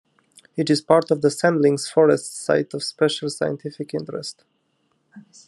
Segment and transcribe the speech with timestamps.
[0.57, 4.43] It is part of the Sandlings Forest Site of Special Scientific Interest.